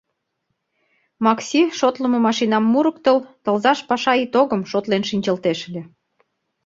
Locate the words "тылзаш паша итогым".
3.43-4.61